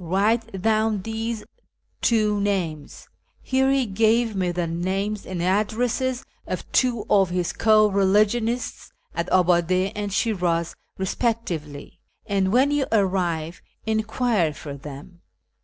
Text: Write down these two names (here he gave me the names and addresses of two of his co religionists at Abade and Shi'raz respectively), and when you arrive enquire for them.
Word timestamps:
Write 0.00 0.60
down 0.62 1.00
these 1.02 1.44
two 2.00 2.40
names 2.40 3.06
(here 3.40 3.70
he 3.70 3.86
gave 3.86 4.34
me 4.34 4.50
the 4.50 4.66
names 4.66 5.24
and 5.24 5.40
addresses 5.40 6.24
of 6.44 6.68
two 6.72 7.06
of 7.08 7.30
his 7.30 7.52
co 7.52 7.86
religionists 7.86 8.90
at 9.14 9.28
Abade 9.30 9.92
and 9.94 10.10
Shi'raz 10.12 10.74
respectively), 10.98 12.00
and 12.26 12.52
when 12.52 12.72
you 12.72 12.86
arrive 12.90 13.62
enquire 13.86 14.52
for 14.52 14.74
them. 14.76 15.20